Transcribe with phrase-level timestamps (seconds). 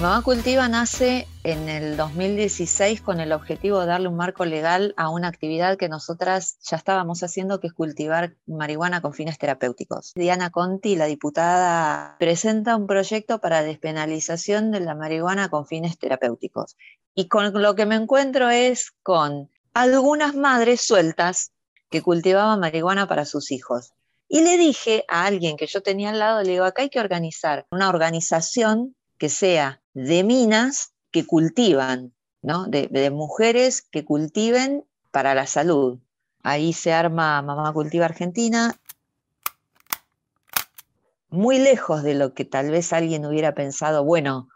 [0.00, 5.10] Mamá Cultiva nace en el 2016 con el objetivo de darle un marco legal a
[5.10, 10.12] una actividad que nosotras ya estábamos haciendo, que es cultivar marihuana con fines terapéuticos.
[10.14, 16.76] Diana Conti, la diputada, presenta un proyecto para despenalización de la marihuana con fines terapéuticos.
[17.16, 21.50] Y con lo que me encuentro es con algunas madres sueltas
[21.90, 23.94] que cultivaban marihuana para sus hijos.
[24.28, 27.00] Y le dije a alguien que yo tenía al lado, le digo, acá hay que
[27.00, 32.66] organizar una organización que sea de minas que cultivan, ¿no?
[32.66, 35.98] de, mujeres que cultiven para la salud.
[36.44, 38.78] Ahí se arma Mamá Cultiva Argentina,
[41.30, 44.48] muy lejos de lo que tal vez alguien hubiera pensado, bueno,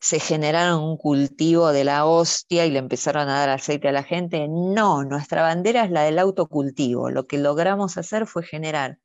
[0.00, 4.02] se generaron un cultivo de la hostia y le empezaron a dar aceite a la
[4.02, 4.48] gente.
[4.48, 7.08] No, nuestra bandera es la del autocultivo.
[7.08, 8.98] Lo que logramos hacer fue generar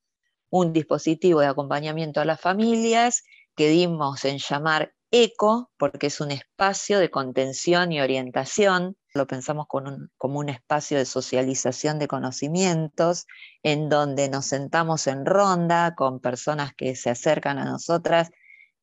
[0.50, 3.24] un dispositivo de acompañamiento a las familias
[3.56, 9.66] que dimos en llamar ECO, porque es un espacio de contención y orientación, lo pensamos
[9.68, 13.26] como un, espacio de socialización de conocimientos,
[13.64, 18.30] en donde nos sentamos en ronda con personas que se acercan a nosotras,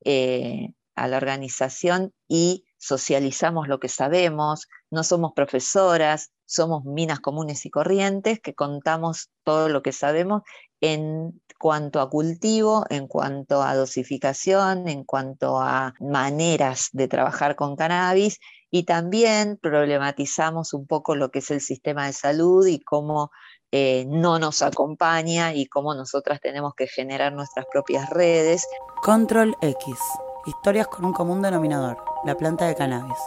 [0.03, 7.65] eh, a la organización y socializamos lo que sabemos, no somos profesoras, somos minas comunes
[7.65, 10.43] y corrientes que contamos todo lo que sabemos
[10.85, 17.75] en cuanto a cultivo, en cuanto a dosificación, en cuanto a maneras de trabajar con
[17.75, 23.31] cannabis y también problematizamos un poco lo que es el sistema de salud y cómo
[23.71, 28.67] eh, no nos acompaña y cómo nosotras tenemos que generar nuestras propias redes.
[29.01, 29.95] Control X.
[30.45, 33.17] Historias con un común denominador, la planta de cannabis.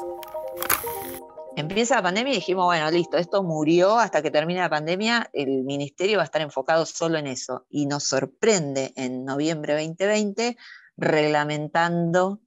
[1.58, 5.64] Empieza la pandemia y dijimos, bueno, listo, esto murió hasta que termine la pandemia, el
[5.64, 7.66] ministerio va a estar enfocado solo en eso.
[7.68, 10.56] Y nos sorprende en noviembre 2020
[10.96, 12.38] reglamentando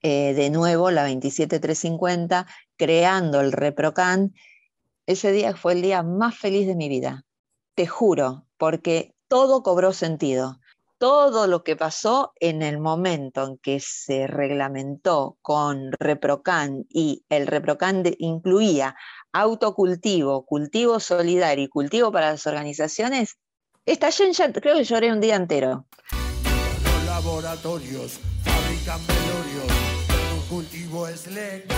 [0.00, 2.46] eh, de nuevo la 27350,
[2.78, 4.32] creando el ReproCan.
[5.04, 7.26] Ese día fue el día más feliz de mi vida,
[7.74, 10.60] te juro, porque todo cobró sentido
[10.98, 17.46] todo lo que pasó en el momento en que se reglamentó con ReproCan y el
[17.46, 18.96] ReproCan incluía
[19.32, 23.36] autocultivo, cultivo solidario y cultivo para las organizaciones,
[23.84, 25.86] está ya, creo que lloré un día entero.
[26.12, 31.76] Los laboratorios fabrican velorios, cultivo es legal.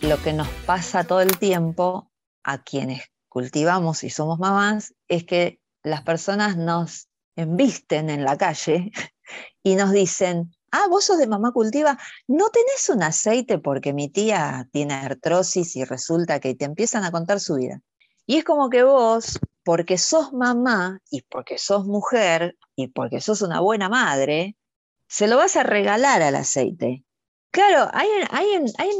[0.00, 2.10] Lo que nos pasa todo el tiempo
[2.44, 7.07] a quienes cultivamos y somos mamás es que las personas nos
[7.38, 8.90] embisten en la calle
[9.62, 14.08] y nos dicen, ah, vos sos de mamá cultiva, no tenés un aceite porque mi
[14.08, 17.80] tía tiene artrosis y resulta que te empiezan a contar su vida.
[18.26, 23.40] Y es como que vos, porque sos mamá y porque sos mujer y porque sos
[23.42, 24.56] una buena madre,
[25.06, 27.04] se lo vas a regalar al aceite.
[27.50, 28.08] Claro, hay,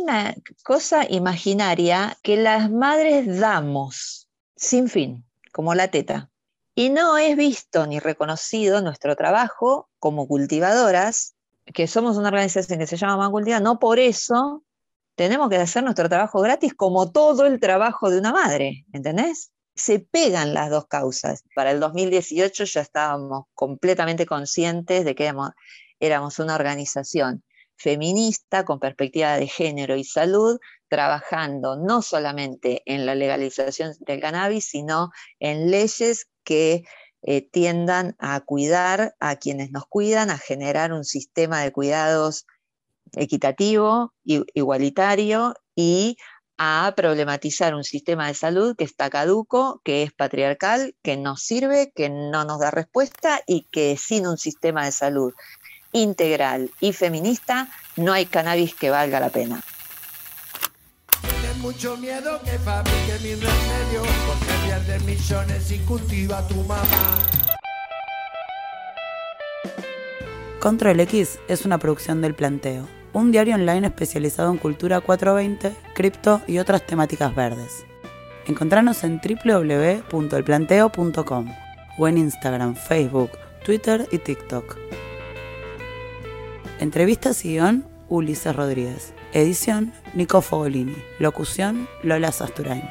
[0.01, 0.35] una
[0.65, 6.31] cosa imaginaria que las madres damos sin fin, como la teta.
[6.79, 11.35] Y no es visto ni reconocido nuestro trabajo como cultivadoras,
[11.75, 14.63] que somos una organización que se llama Mamá no por eso
[15.17, 19.51] tenemos que hacer nuestro trabajo gratis como todo el trabajo de una madre, ¿entendés?
[19.75, 21.43] Se pegan las dos causas.
[21.53, 25.35] Para el 2018 ya estábamos completamente conscientes de que
[25.99, 27.43] éramos una organización
[27.75, 34.67] feminista con perspectiva de género y salud, trabajando no solamente en la legalización del cannabis,
[34.67, 35.11] sino
[35.41, 36.85] en leyes que
[37.21, 42.47] eh, tiendan a cuidar a quienes nos cuidan, a generar un sistema de cuidados
[43.13, 46.17] equitativo, igualitario y
[46.57, 51.93] a problematizar un sistema de salud que está caduco, que es patriarcal, que no sirve,
[51.95, 55.35] que no nos da respuesta y que sin un sistema de salud
[55.93, 59.63] integral y feminista no hay cannabis que valga la pena.
[61.69, 67.19] Mucho miedo que fabrique mi remedio, porque pierde millones y cultiva tu mamá.
[70.61, 76.41] Control X es una producción del Planteo, un diario online especializado en cultura 420, cripto
[76.47, 77.85] y otras temáticas verdes.
[78.47, 81.55] Encontranos en www.elplanteo.com
[81.99, 83.33] o en Instagram, Facebook,
[83.63, 84.79] Twitter y TikTok.
[86.81, 89.13] Entrevistas y guion, Ulises Rodríguez.
[89.33, 90.97] Edición, Nico Fogolini.
[91.19, 92.83] Locución, Lola Sasturain.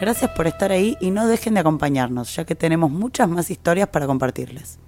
[0.00, 3.88] Gracias por estar ahí y no dejen de acompañarnos, ya que tenemos muchas más historias
[3.88, 4.78] para compartirles.